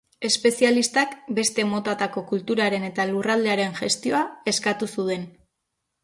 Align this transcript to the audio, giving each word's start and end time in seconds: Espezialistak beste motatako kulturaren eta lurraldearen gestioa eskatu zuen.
Espezialistak 0.27 1.11
beste 1.39 1.65
motatako 1.73 2.23
kulturaren 2.31 2.85
eta 2.87 3.05
lurraldearen 3.09 3.75
gestioa 3.81 4.23
eskatu 4.53 4.89
zuen. 4.95 5.29